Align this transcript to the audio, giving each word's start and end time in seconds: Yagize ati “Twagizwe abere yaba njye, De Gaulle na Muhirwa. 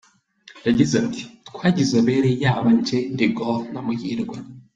Yagize 0.67 0.93
ati 1.05 1.21
“Twagizwe 1.47 1.97
abere 2.01 2.29
yaba 2.43 2.69
njye, 2.77 2.97
De 3.17 3.25
Gaulle 3.35 3.67
na 3.73 3.81
Muhirwa. 3.85 4.37